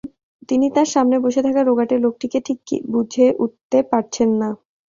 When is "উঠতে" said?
3.43-3.79